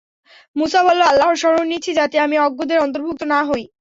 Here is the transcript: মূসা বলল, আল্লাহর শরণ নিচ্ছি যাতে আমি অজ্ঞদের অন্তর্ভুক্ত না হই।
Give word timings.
মূসা 0.55 0.79
বলল, 0.83 1.01
আল্লাহর 1.03 1.37
শরণ 1.37 1.65
নিচ্ছি 1.67 1.91
যাতে 1.93 2.15
আমি 2.19 2.35
অজ্ঞদের 2.39 2.79
অন্তর্ভুক্ত 2.79 3.21
না 3.25 3.39
হই। 3.43 3.63